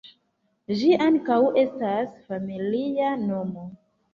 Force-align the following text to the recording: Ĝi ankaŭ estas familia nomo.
Ĝi 0.77 0.87
ankaŭ 1.07 1.37
estas 1.65 2.17
familia 2.31 3.13
nomo. 3.29 3.71